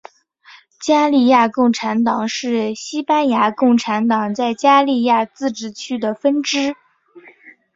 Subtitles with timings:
[0.79, 6.73] 加利西亚共产党是西班牙共产党在加利西亚自治区的分支。